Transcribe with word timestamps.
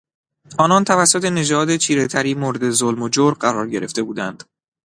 آنان 0.59 0.83
توسط 0.83 1.23
نژاد 1.25 1.75
چیرهتری 1.75 2.33
مورد 2.33 2.69
ظلم 2.69 3.01
و 3.01 3.09
جور 3.09 3.33
قرار 3.33 3.69
گرفته 3.69 4.03
بودند. 4.03 4.43